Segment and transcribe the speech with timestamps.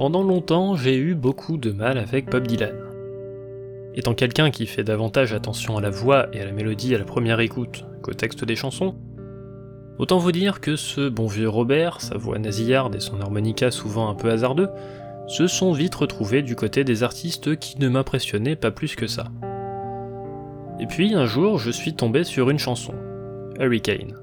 [0.00, 2.74] Pendant longtemps, j'ai eu beaucoup de mal avec Bob Dylan.
[3.94, 7.04] Étant quelqu'un qui fait davantage attention à la voix et à la mélodie à la
[7.04, 8.94] première écoute qu'au texte des chansons,
[9.98, 14.08] autant vous dire que ce bon vieux Robert, sa voix nasillarde et son harmonica souvent
[14.08, 14.70] un peu hasardeux,
[15.28, 19.26] se sont vite retrouvés du côté des artistes qui ne m'impressionnaient pas plus que ça.
[20.80, 22.94] Et puis un jour, je suis tombé sur une chanson,
[23.58, 24.19] Hurricane.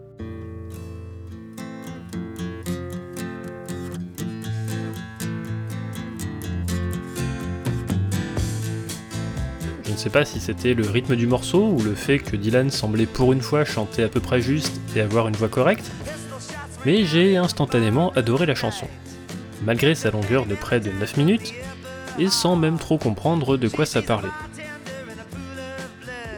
[9.97, 13.07] Ne sais pas si c'était le rythme du morceau ou le fait que Dylan semblait
[13.07, 15.89] pour une fois chanter à peu près juste et avoir une voix correcte,
[16.85, 18.87] mais j'ai instantanément adoré la chanson,
[19.65, 21.51] malgré sa longueur de près de 9 minutes,
[22.19, 24.29] et sans même trop comprendre de quoi ça parlait.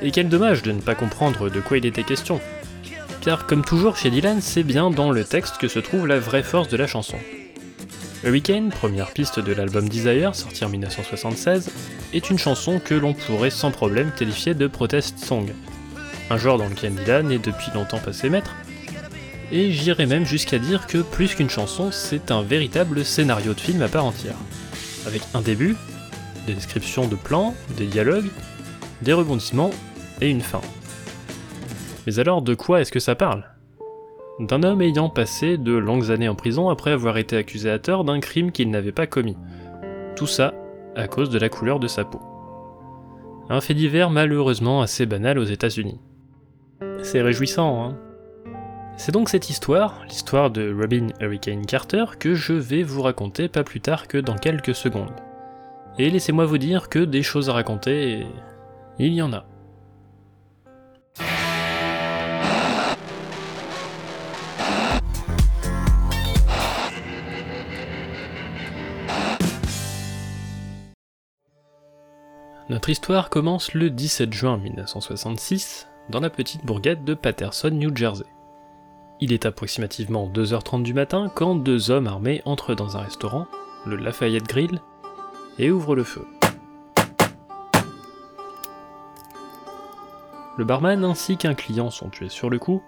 [0.02, 2.40] Et quel dommage de ne pas comprendre de quoi il était question,
[3.20, 6.44] car comme toujours chez Dylan, c'est bien dans le texte que se trouve la vraie
[6.44, 7.18] force de la chanson.
[8.22, 11.70] Hurricane, première piste de l'album Desire, sorti en 1976,
[12.14, 15.48] est une chanson que l'on pourrait sans problème qualifier de protest song.
[16.30, 18.54] Un genre dans lequel Dylan est depuis longtemps passé maître,
[19.54, 23.82] et j'irais même jusqu'à dire que plus qu'une chanson, c'est un véritable scénario de film
[23.82, 24.36] à part entière.
[25.08, 25.78] Avec un début,
[26.46, 28.30] des descriptions de plans, des dialogues,
[29.02, 29.72] des rebondissements
[30.20, 30.62] et une fin.
[32.06, 33.46] Mais alors de quoi est-ce que ça parle?
[34.40, 38.06] D'un homme ayant passé de longues années en prison après avoir été accusé à tort
[38.06, 39.36] d'un crime qu'il n'avait pas commis.
[40.16, 40.54] Tout ça
[40.96, 42.22] à cause de la couleur de sa peau.
[43.50, 46.00] Un fait divers malheureusement assez banal aux États-Unis.
[47.02, 47.98] C'est réjouissant, hein
[48.96, 53.64] C'est donc cette histoire, l'histoire de Robin Hurricane Carter, que je vais vous raconter pas
[53.64, 55.16] plus tard que dans quelques secondes.
[55.98, 58.26] Et laissez-moi vous dire que des choses à raconter,
[59.00, 59.46] il y en a.
[72.80, 78.24] Notre histoire commence le 17 juin 1966, dans la petite bourgade de Patterson, New Jersey.
[79.20, 83.48] Il est approximativement 2h30 du matin quand deux hommes armés entrent dans un restaurant,
[83.86, 84.82] le Lafayette Grill,
[85.58, 86.26] et ouvrent le feu.
[90.58, 92.82] Le barman ainsi qu'un client sont tués sur le coup,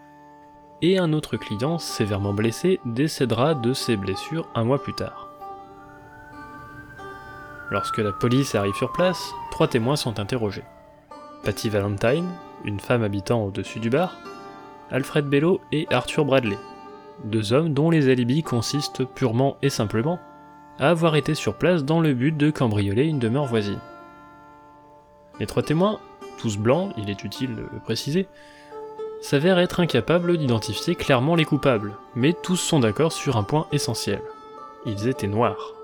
[0.81, 5.31] et un autre client, sévèrement blessé, décédera de ses blessures un mois plus tard.
[7.72, 10.66] Lorsque la police arrive sur place, trois témoins sont interrogés.
[11.46, 12.30] Patty Valentine,
[12.66, 14.18] une femme habitant au-dessus du bar,
[14.92, 16.58] Alfred Bello et Arthur Bradley,
[17.24, 20.20] deux hommes dont les alibis consistent purement et simplement
[20.80, 23.80] à avoir été sur place dans le but de cambrioler une demeure voisine.
[25.40, 26.02] Les trois témoins,
[26.38, 28.28] tous blancs, il est utile de le préciser,
[29.22, 34.22] s'avèrent être incapables d'identifier clairement les coupables, mais tous sont d'accord sur un point essentiel.
[34.86, 35.81] Ils étaient noirs.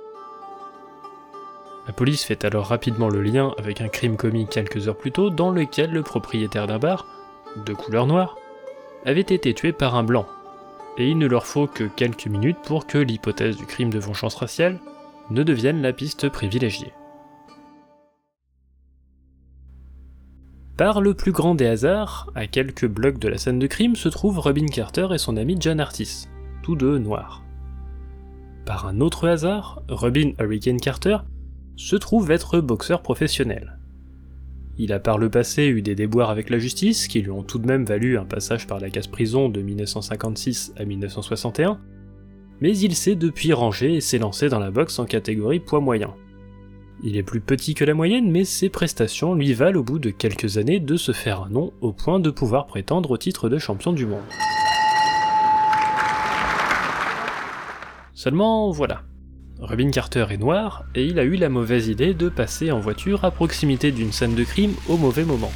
[1.88, 5.30] La police fait alors rapidement le lien avec un crime commis quelques heures plus tôt
[5.30, 7.08] dans lequel le propriétaire d'un bar,
[7.66, 8.36] de couleur noire,
[9.06, 10.28] avait été tué par un blanc.
[10.98, 14.36] Et il ne leur faut que quelques minutes pour que l'hypothèse du crime de vengeance
[14.36, 14.80] raciale
[15.30, 16.92] ne devienne la piste privilégiée.
[20.76, 24.10] Par le plus grand des hasards, à quelques blocs de la scène de crime se
[24.10, 26.28] trouvent Robin Carter et son ami John Artis,
[26.64, 27.44] tous deux noirs.
[28.66, 31.18] Par un autre hasard, Robin Hurricane Carter
[31.78, 33.78] se trouve être boxeur professionnel.
[34.80, 37.60] Il a par le passé eu des déboires avec la justice qui lui ont tout
[37.60, 41.80] de même valu un passage par la case prison de 1956 à 1961,
[42.62, 46.14] mais il s'est depuis rangé et s'est lancé dans la boxe en catégorie poids moyen.
[47.04, 50.10] Il est plus petit que la moyenne, mais ses prestations lui valent au bout de
[50.10, 53.60] quelques années de se faire un nom au point de pouvoir prétendre au titre de
[53.60, 54.20] champion du monde.
[58.16, 59.04] Seulement voilà,
[59.60, 63.26] Robin Carter est noir, et il a eu la mauvaise idée de passer en voiture
[63.26, 65.52] à proximité d'une scène de crime au mauvais moment.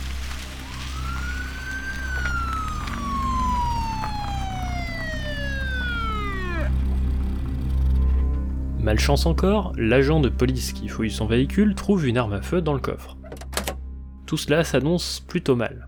[8.79, 12.73] Malchance encore, l'agent de police qui fouille son véhicule trouve une arme à feu dans
[12.73, 13.17] le coffre.
[14.25, 15.87] Tout cela s'annonce plutôt mal.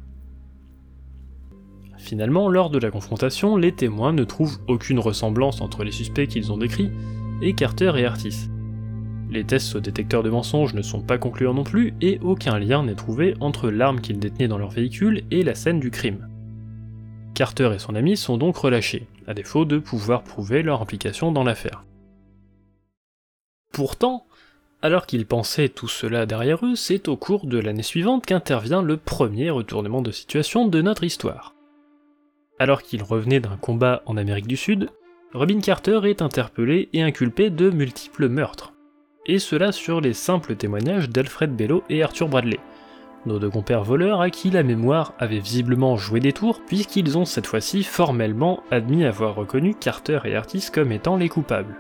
[1.98, 6.52] Finalement, lors de la confrontation, les témoins ne trouvent aucune ressemblance entre les suspects qu'ils
[6.52, 6.92] ont décrits
[7.44, 8.50] et Carter et Artis.
[9.30, 12.84] Les tests au détecteur de mensonges ne sont pas concluants non plus et aucun lien
[12.84, 16.30] n'est trouvé entre l'arme qu'ils détenaient dans leur véhicule et la scène du crime.
[17.34, 21.44] Carter et son ami sont donc relâchés, à défaut de pouvoir prouver leur implication dans
[21.44, 21.84] l'affaire.
[23.74, 24.26] Pourtant,
[24.82, 28.98] alors qu'ils pensaient tout cela derrière eux, c'est au cours de l'année suivante qu'intervient le
[28.98, 31.56] premier retournement de situation de notre histoire.
[32.60, 34.90] Alors qu'ils revenaient d'un combat en Amérique du Sud,
[35.34, 38.74] Robin Carter est interpellé et inculpé de multiples meurtres.
[39.26, 42.60] et cela sur les simples témoignages d'Alfred Bello et Arthur Bradley,
[43.26, 47.26] nos deux compères voleurs à qui la mémoire avait visiblement joué des tours, puisqu'ils ont
[47.26, 51.78] cette fois-ci formellement admis avoir reconnu Carter et Artis comme étant les coupables.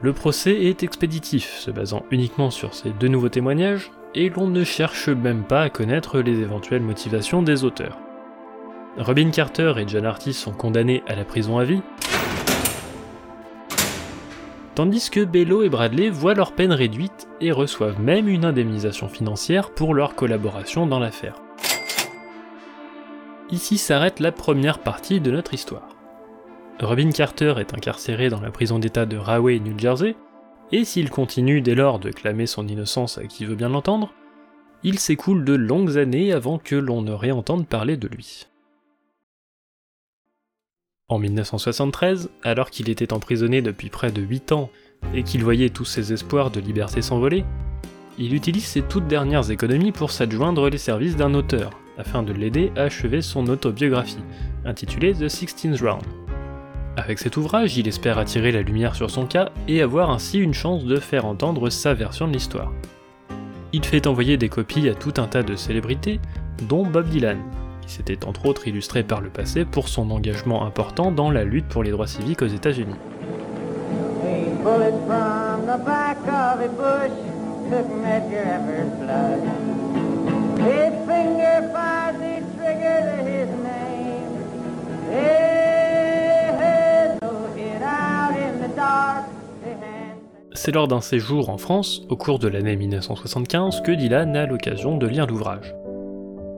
[0.00, 4.64] Le procès est expéditif, se basant uniquement sur ces deux nouveaux témoignages, et l'on ne
[4.64, 7.98] cherche même pas à connaître les éventuelles motivations des auteurs.
[8.96, 11.82] Robin Carter et John Artis sont condamnés à la prison à vie,
[14.74, 19.70] tandis que Bello et Bradley voient leur peine réduite et reçoivent même une indemnisation financière
[19.70, 21.36] pour leur collaboration dans l'affaire.
[23.50, 25.88] Ici s'arrête la première partie de notre histoire.
[26.80, 30.16] Robin Carter est incarcéré dans la prison d'État de Rahway, New Jersey,
[30.72, 34.14] et s'il continue dès lors de clamer son innocence à qui veut bien l'entendre,
[34.82, 38.46] il s'écoule de longues années avant que l'on ne réentende parler de lui.
[41.12, 44.70] En 1973, alors qu'il était emprisonné depuis près de 8 ans
[45.12, 47.44] et qu'il voyait tous ses espoirs de liberté s'envoler,
[48.16, 52.72] il utilise ses toutes dernières économies pour s'adjoindre les services d'un auteur, afin de l'aider
[52.76, 54.24] à achever son autobiographie,
[54.64, 56.02] intitulée The Sixteenth Round.
[56.96, 60.54] Avec cet ouvrage, il espère attirer la lumière sur son cas et avoir ainsi une
[60.54, 62.72] chance de faire entendre sa version de l'histoire.
[63.74, 66.20] Il fait envoyer des copies à tout un tas de célébrités,
[66.70, 67.42] dont Bob Dylan,
[67.92, 71.82] s'était entre autres illustré par le passé pour son engagement important dans la lutte pour
[71.82, 72.94] les droits civiques aux États-Unis.
[90.54, 94.96] C'est lors d'un séjour en France, au cours de l'année 1975, que Dylan a l'occasion
[94.96, 95.74] de lire l'ouvrage.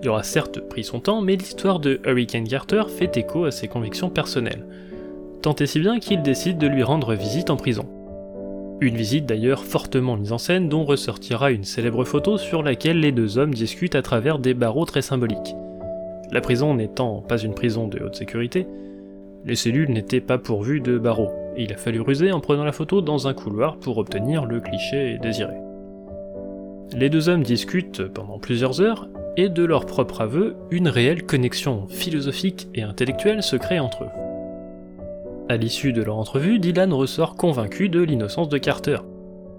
[0.05, 3.69] Il aura certes pris son temps, mais l'histoire de Hurricane Carter fait écho à ses
[3.69, 4.67] convictions personnelles,
[5.41, 7.87] tant et si bien qu'il décide de lui rendre visite en prison.
[8.83, 13.13] Une visite d'ailleurs fortement mise en scène dont ressortira une célèbre photo sur laquelle les
[13.13, 15.57] deux hommes discutent à travers des barreaux très symboliques.
[16.31, 18.67] La prison n'étant pas une prison de haute sécurité,
[19.47, 22.73] les cellules n'étaient pas pourvues de barreaux, et il a fallu ruser en prenant la
[22.73, 25.55] photo dans un couloir pour obtenir le cliché désiré.
[26.93, 31.87] Les deux hommes discutent pendant plusieurs heures, et de leur propre aveu, une réelle connexion
[31.89, 34.11] philosophique et intellectuelle se crée entre eux.
[35.49, 38.99] À l'issue de leur entrevue, Dylan ressort convaincu de l'innocence de Carter,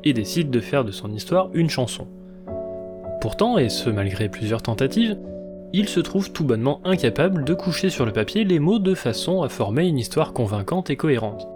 [0.06, 2.08] et décide de faire de son histoire une chanson.
[3.22, 5.18] Pourtant, et ce malgré plusieurs tentatives,
[5.74, 9.42] il se trouve tout bonnement incapable de coucher sur le papier les mots de façon
[9.42, 11.48] à former une histoire convaincante et cohérente.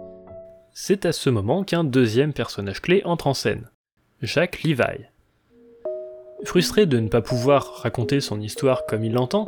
[0.72, 3.70] C'est à ce moment qu'un deuxième personnage clé entre en scène,
[4.20, 5.09] Jacques Levi.
[6.44, 9.46] Frustré de ne pas pouvoir raconter son histoire comme il l'entend,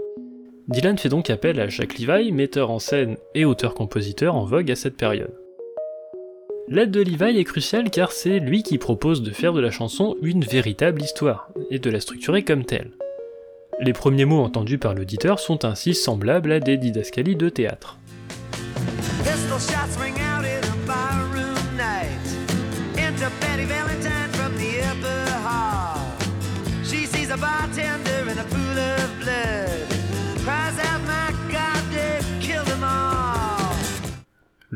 [0.68, 4.76] Dylan fait donc appel à Jacques Levi, metteur en scène et auteur-compositeur en vogue à
[4.76, 5.34] cette période.
[6.68, 10.16] L'aide de Levi est cruciale car c'est lui qui propose de faire de la chanson
[10.22, 12.92] une véritable histoire, et de la structurer comme telle.
[13.80, 17.98] Les premiers mots entendus par l'auditeur sont ainsi semblables à des didascalies de théâtre.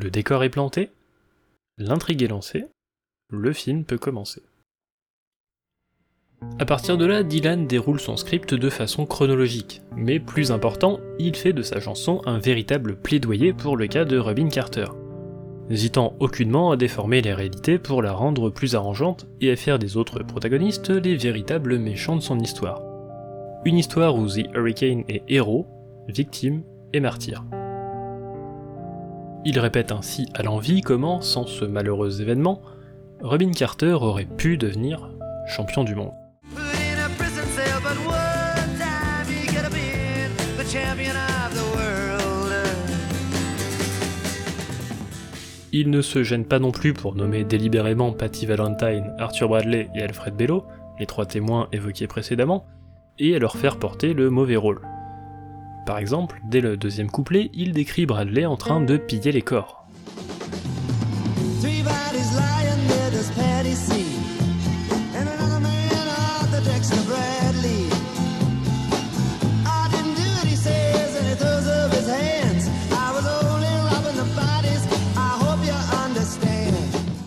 [0.07, 0.91] Le décor est planté,
[1.79, 2.67] l'intrigue est lancée,
[3.29, 4.41] le film peut commencer.
[6.61, 11.35] A partir de là, Dylan déroule son script de façon chronologique, mais plus important, il
[11.35, 14.87] fait de sa chanson un véritable plaidoyer pour le cas de Robin Carter,
[15.69, 19.97] n'hésitant aucunement à déformer les réalités pour la rendre plus arrangeante et à faire des
[19.97, 22.81] autres protagonistes les véritables méchants de son histoire.
[23.65, 25.67] Une histoire où The Hurricane est héros,
[26.07, 27.45] victime et martyr.
[29.49, 32.61] Il répète ainsi à l'envie comment, sans ce malheureux événement,
[33.23, 35.09] Robin Carter aurait pu devenir
[35.47, 36.11] champion du monde.
[45.73, 50.03] Il ne se gêne pas non plus pour nommer délibérément Patty Valentine, Arthur Bradley et
[50.03, 50.65] Alfred Bello,
[50.99, 52.67] les trois témoins évoqués précédemment,
[53.21, 54.81] et à leur faire porter le mauvais rôle.
[55.87, 59.87] Par exemple, dès le deuxième couplet, il décrit Bradley en train de piller les corps.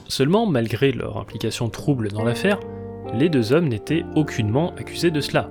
[0.10, 2.60] Seulement, malgré leur implication trouble dans l'affaire,
[3.14, 5.50] les deux hommes n'étaient aucunement accusés de cela.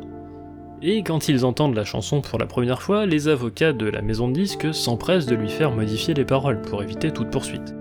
[0.81, 4.29] Et quand ils entendent la chanson pour la première fois, les avocats de la maison
[4.29, 7.75] de disques s'empressent de lui faire modifier les paroles pour éviter toute poursuite.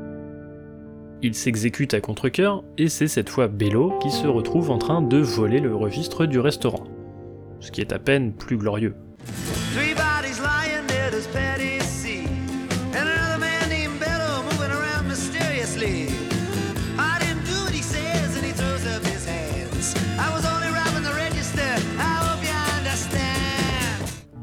[1.22, 5.18] Il s'exécute à contre-coeur et c'est cette fois Bello qui se retrouve en train de
[5.18, 6.86] voler le registre du restaurant.
[7.60, 8.96] Ce qui est à peine plus glorieux.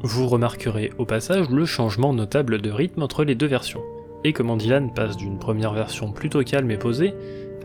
[0.07, 3.81] Vous remarquerez au passage le changement notable de rythme entre les deux versions,
[4.23, 7.15] et comment Dylan passe d'une première version plutôt calme et posée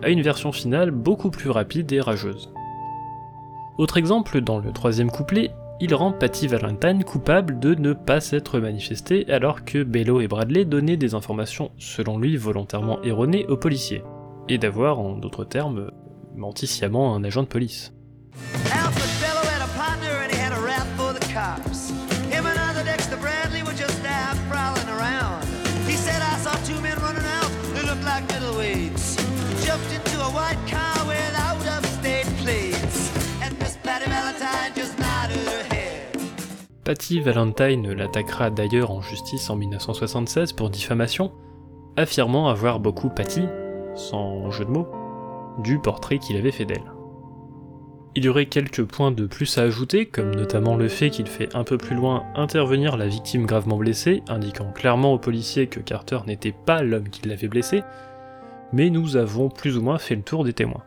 [0.02, 2.50] à une version finale beaucoup plus rapide et rageuse.
[3.76, 5.50] Autre exemple, dans le troisième couplet,
[5.82, 10.64] il rend Patty Valentine coupable de ne pas s'être manifesté alors que Bello et Bradley
[10.64, 14.02] donnaient des informations selon lui volontairement erronées aux policiers,
[14.49, 15.90] et d'avoir, en d'autres termes,
[16.35, 17.92] menti sciemment un agent de police.
[36.85, 41.31] Patty Valentine l'attaquera d'ailleurs en justice en 1976 pour diffamation,
[41.97, 43.43] affirmant avoir beaucoup pâti,
[43.95, 44.88] sans jeu de mots,
[45.59, 47.00] du portrait qu'il avait fait d'elle.
[48.17, 51.55] Il y aurait quelques points de plus à ajouter, comme notamment le fait qu'il fait
[51.55, 56.19] un peu plus loin intervenir la victime gravement blessée, indiquant clairement aux policiers que Carter
[56.26, 57.85] n'était pas l'homme qui l'avait blessé,
[58.73, 60.83] mais nous avons plus ou moins fait le tour des témoins.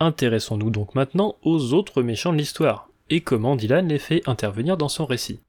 [0.00, 4.88] Intéressons-nous donc maintenant aux autres méchants de l'histoire, et comment Dylan les fait intervenir dans
[4.88, 5.40] son récit.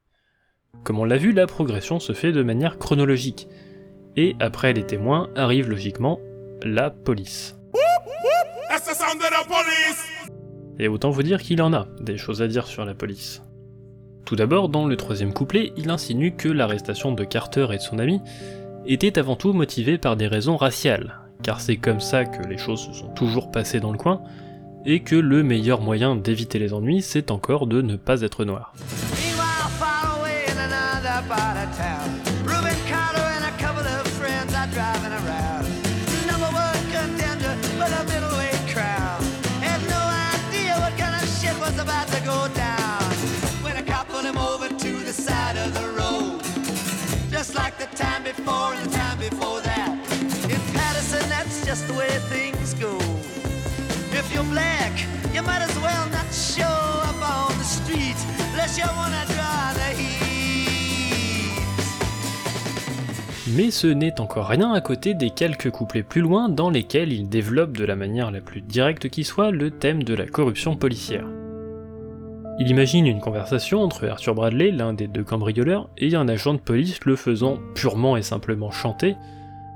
[0.84, 3.48] Comme on l'a vu, la progression se fait de manière chronologique,
[4.16, 6.20] et après les témoins arrive logiquement
[6.62, 7.56] la police.
[10.80, 13.42] Et autant vous dire qu'il en a des choses à dire sur la police.
[14.24, 17.98] Tout d'abord, dans le troisième couplet, il insinue que l'arrestation de Carter et de son
[17.98, 18.22] ami
[18.86, 22.86] était avant tout motivée par des raisons raciales, car c'est comme ça que les choses
[22.86, 24.22] se sont toujours passées dans le coin,
[24.86, 28.72] et que le meilleur moyen d'éviter les ennuis, c'est encore de ne pas être noir.
[63.56, 67.28] Mais ce n'est encore rien à côté des quelques couplets plus loin dans lesquels il
[67.28, 71.26] développe de la manière la plus directe qui soit le thème de la corruption policière.
[72.60, 76.58] Il imagine une conversation entre Arthur Bradley, l'un des deux cambrioleurs, et un agent de
[76.58, 79.16] police le faisant purement et simplement chanter,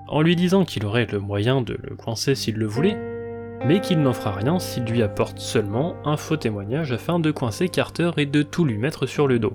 [0.09, 2.99] en lui disant qu'il aurait le moyen de le coincer s'il le voulait,
[3.65, 7.69] mais qu'il n'en fera rien s'il lui apporte seulement un faux témoignage afin de coincer
[7.69, 9.55] Carter et de tout lui mettre sur le dos.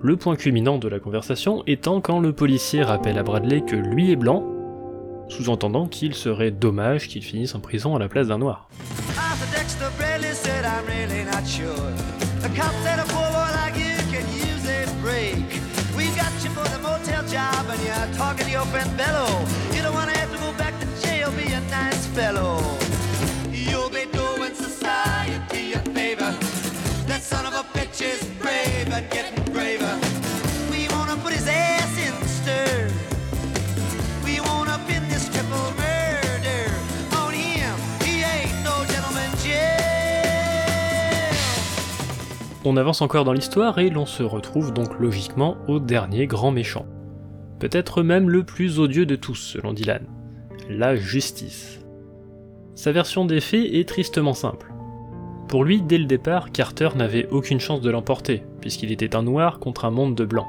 [0.00, 4.12] Le point culminant de la conversation étant quand le policier rappelle à Bradley que lui
[4.12, 4.44] est blanc,
[5.28, 8.68] sous-entendant qu'il serait dommage qu'il finisse en prison à la place d'un noir.
[42.70, 46.84] On avance encore dans l'histoire et l'on se retrouve donc logiquement au dernier grand méchant.
[47.60, 50.04] Peut-être même le plus odieux de tous selon Dylan.
[50.68, 51.80] La justice.
[52.74, 54.70] Sa version des faits est tristement simple.
[55.48, 59.60] Pour lui, dès le départ, Carter n'avait aucune chance de l'emporter, puisqu'il était un noir
[59.60, 60.46] contre un monde de blancs.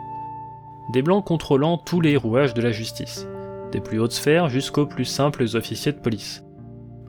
[0.92, 3.30] Des blancs contrôlant tous les rouages de la justice.
[3.72, 6.44] des plus hautes sphères jusqu'aux plus simples officiers de police,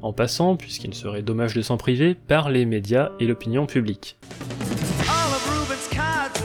[0.02, 4.18] en passant, puisqu'il serait dommage de s'en priver, par les médias et l'opinion publique.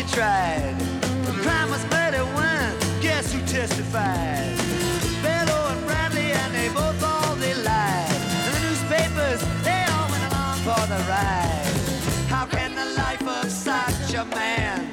[0.00, 0.78] Falsely tried.
[1.24, 3.00] The crime was murder one.
[3.00, 4.56] Guess who testified?
[5.22, 8.10] Bellow and Bradley, and they both all they lied.
[8.44, 11.66] And the newspapers, they all went along for the ride.
[12.28, 14.88] How can the life of such a man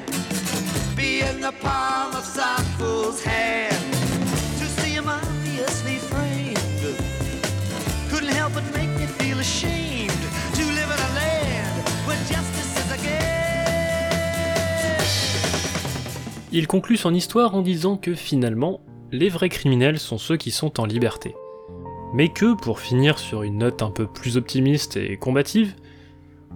[0.96, 3.47] be in the palm of some fool's hand?
[16.58, 18.80] Il conclut son histoire en disant que finalement,
[19.12, 21.36] les vrais criminels sont ceux qui sont en liberté.
[22.14, 25.76] Mais que, pour finir sur une note un peu plus optimiste et combative,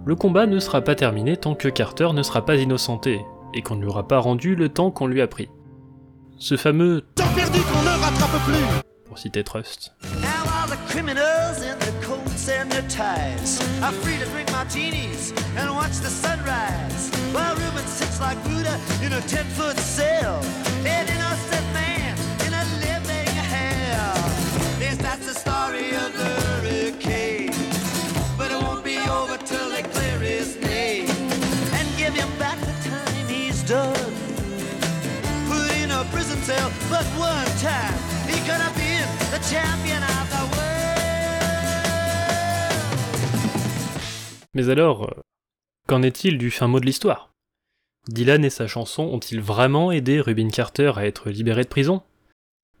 [0.05, 3.21] le combat ne sera pas terminé tant que Carter ne sera pas innocenté,
[3.53, 5.47] et qu'on ne lui aura pas rendu le temps qu'on lui a pris.
[6.37, 8.83] Ce fameux Temps perdu qu'on ne rattrape plus.
[9.05, 9.93] pour citer Trust.
[10.21, 10.43] Now
[35.47, 37.97] put in a prison cell, but one time
[38.27, 40.73] he could have been the champion of the world.
[44.53, 45.15] Mais alors,
[45.87, 47.32] qu'en est-il du fin mot de l'histoire?
[48.09, 52.01] Dylan et sa chanson ont-ils vraiment aidé Rubin Carter à être libéré de prison?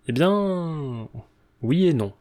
[0.07, 1.07] Eh bien...
[1.61, 2.11] oui et non.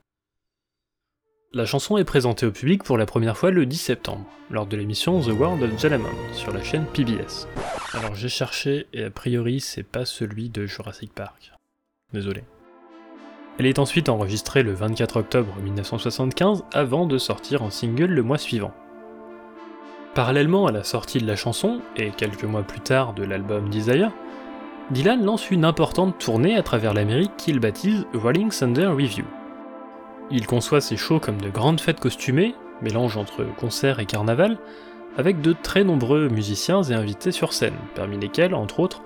[1.52, 4.76] La chanson est présentée au public pour la première fois le 10 septembre, lors de
[4.76, 7.48] l'émission The World of Jalamon sur la chaîne PBS.
[7.92, 11.52] Alors j'ai cherché et a priori c'est pas celui de Jurassic Park.
[12.12, 12.44] Désolé.
[13.58, 18.38] Elle est ensuite enregistrée le 24 octobre 1975 avant de sortir en single le mois
[18.38, 18.72] suivant.
[20.14, 24.12] Parallèlement à la sortie de la chanson, et quelques mois plus tard de l'album Desire,
[24.90, 29.24] Dylan lance une importante tournée à travers l'Amérique qu'il baptise Rolling Thunder Review.
[30.30, 34.58] Il conçoit ses shows comme de grandes fêtes costumées, mélange entre concert et carnaval,
[35.16, 39.02] avec de très nombreux musiciens et invités sur scène, parmi lesquels, entre autres,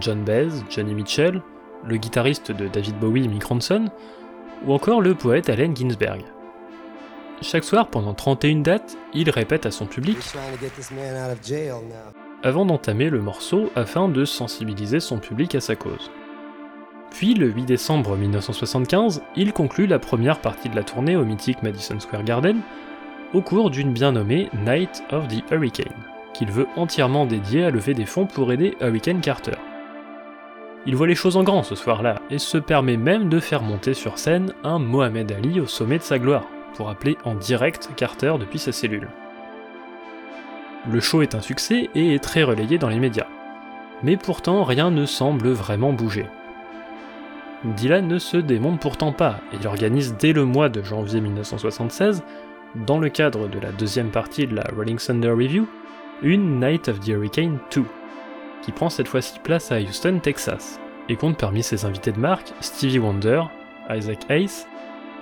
[0.00, 1.40] John Baez, Johnny Mitchell,
[1.86, 3.86] le guitariste de David Bowie Mick Ronson,
[4.66, 6.24] ou encore le poète Allen Ginsberg.
[7.40, 10.18] Chaque soir, pendant 31 dates, il répète à son public
[12.42, 16.10] avant d'entamer le morceau afin de sensibiliser son public à sa cause.
[17.10, 21.62] Puis, le 8 décembre 1975, il conclut la première partie de la tournée au mythique
[21.62, 22.60] Madison Square Garden,
[23.34, 25.86] au cours d'une bien nommée Night of the Hurricane,
[26.34, 29.56] qu'il veut entièrement dédier à lever des fonds pour aider Hurricane Carter.
[30.86, 33.94] Il voit les choses en grand ce soir-là, et se permet même de faire monter
[33.94, 36.46] sur scène un Mohamed Ali au sommet de sa gloire,
[36.78, 39.08] pour appeler en direct Carter depuis sa cellule.
[40.88, 43.26] Le show est un succès et est très relayé dans les médias.
[44.04, 46.26] Mais pourtant rien ne semble vraiment bouger.
[47.64, 52.22] Dylan ne se démonte pourtant pas, et il organise dès le mois de janvier 1976,
[52.86, 55.66] dans le cadre de la deuxième partie de la Rolling Thunder Review,
[56.22, 57.82] une Night of the Hurricane 2,
[58.62, 62.52] qui prend cette fois-ci place à Houston, Texas, et compte parmi ses invités de marque
[62.60, 63.42] Stevie Wonder,
[63.90, 64.66] Isaac Hayes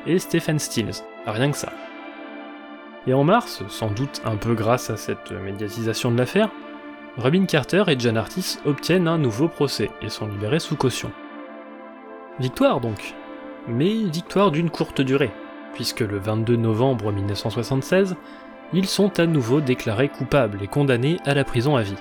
[0.07, 1.73] et Stephen Stills, rien que ça.
[3.07, 6.51] Et en mars, sans doute un peu grâce à cette médiatisation de l'affaire,
[7.17, 11.11] Robin Carter et John Artis obtiennent un nouveau procès et sont libérés sous caution.
[12.39, 13.15] Victoire donc,
[13.69, 15.31] mais victoire d'une courte durée,
[15.73, 18.17] puisque le 22 novembre 1976,
[18.73, 21.95] ils sont à nouveau déclarés coupables et condamnés à la prison à vie.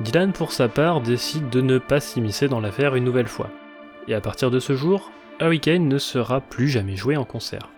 [0.00, 3.50] Dylan, pour sa part, décide de ne pas s'immiscer dans l'affaire une nouvelle fois,
[4.08, 7.68] et à partir de ce jour, Hurricane ne sera plus jamais joué en concert.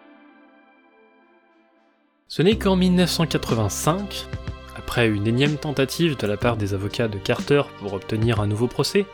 [2.30, 4.26] Ce n'est qu'en 1985,
[4.76, 8.66] après une énième tentative de la part des avocats de Carter pour obtenir un nouveau
[8.66, 9.06] procès,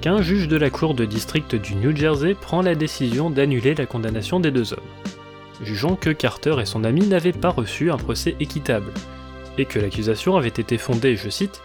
[0.00, 3.86] qu'un juge de la cour de district du New Jersey prend la décision d'annuler la
[3.86, 4.78] condamnation des deux hommes.
[5.60, 8.92] jugeant que Carter et son ami n'avaient pas reçu un procès équitable,
[9.58, 11.62] et que l'accusation avait été fondée, je cite,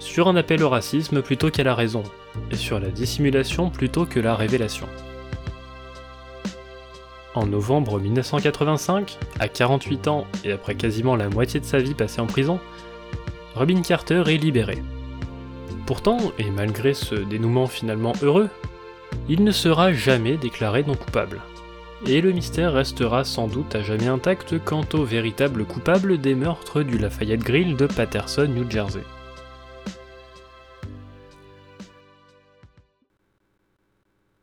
[0.00, 2.02] sur un appel au racisme plutôt qu'à la raison,
[2.50, 4.88] et sur la dissimulation plutôt que la révélation.
[7.36, 12.22] En novembre 1985, à 48 ans et après quasiment la moitié de sa vie passée
[12.22, 12.58] en prison,
[13.54, 14.82] Robin Carter est libéré.
[15.84, 18.48] Pourtant, et malgré ce dénouement finalement heureux,
[19.28, 21.42] il ne sera jamais déclaré non coupable.
[22.06, 26.82] Et le mystère restera sans doute à jamais intact quant au véritable coupable des meurtres
[26.82, 29.02] du Lafayette Grill de Patterson, New Jersey.